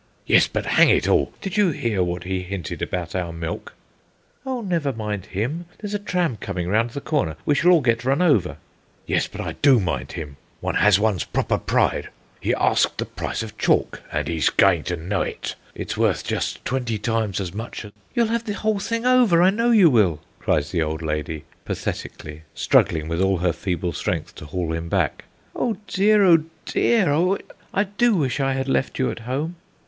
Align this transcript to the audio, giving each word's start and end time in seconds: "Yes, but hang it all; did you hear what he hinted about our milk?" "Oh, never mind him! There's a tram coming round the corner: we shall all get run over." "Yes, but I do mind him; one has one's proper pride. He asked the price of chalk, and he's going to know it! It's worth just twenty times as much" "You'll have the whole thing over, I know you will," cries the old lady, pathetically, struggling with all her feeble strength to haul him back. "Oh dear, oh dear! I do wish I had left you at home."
"Yes, 0.25 0.47
but 0.47 0.65
hang 0.65 0.89
it 0.89 1.07
all; 1.07 1.31
did 1.41 1.57
you 1.57 1.69
hear 1.69 2.01
what 2.01 2.23
he 2.23 2.41
hinted 2.41 2.81
about 2.81 3.13
our 3.13 3.31
milk?" 3.31 3.75
"Oh, 4.47 4.61
never 4.61 4.91
mind 4.91 5.27
him! 5.27 5.65
There's 5.77 5.93
a 5.93 5.99
tram 5.99 6.37
coming 6.37 6.67
round 6.67 6.89
the 6.89 7.01
corner: 7.01 7.35
we 7.45 7.53
shall 7.53 7.69
all 7.69 7.81
get 7.81 8.03
run 8.03 8.19
over." 8.19 8.57
"Yes, 9.05 9.27
but 9.27 9.39
I 9.41 9.51
do 9.61 9.79
mind 9.79 10.13
him; 10.13 10.37
one 10.59 10.73
has 10.73 10.99
one's 10.99 11.23
proper 11.23 11.59
pride. 11.59 12.09
He 12.39 12.51
asked 12.55 12.97
the 12.97 13.05
price 13.05 13.43
of 13.43 13.59
chalk, 13.59 14.01
and 14.11 14.27
he's 14.27 14.49
going 14.49 14.85
to 14.85 14.95
know 14.95 15.21
it! 15.21 15.53
It's 15.75 15.95
worth 15.97 16.25
just 16.25 16.65
twenty 16.65 16.97
times 16.97 17.39
as 17.39 17.53
much" 17.53 17.85
"You'll 18.15 18.25
have 18.25 18.45
the 18.45 18.55
whole 18.55 18.79
thing 18.79 19.05
over, 19.05 19.39
I 19.43 19.51
know 19.51 19.69
you 19.69 19.91
will," 19.91 20.19
cries 20.39 20.71
the 20.71 20.81
old 20.81 21.03
lady, 21.03 21.43
pathetically, 21.63 22.41
struggling 22.55 23.07
with 23.07 23.21
all 23.21 23.37
her 23.37 23.53
feeble 23.53 23.93
strength 23.93 24.33
to 24.37 24.45
haul 24.45 24.73
him 24.73 24.89
back. 24.89 25.25
"Oh 25.55 25.77
dear, 25.85 26.23
oh 26.25 26.43
dear! 26.65 27.37
I 27.71 27.83
do 27.83 28.15
wish 28.15 28.39
I 28.39 28.53
had 28.53 28.67
left 28.67 28.97
you 28.97 29.11
at 29.11 29.19
home." 29.29 29.57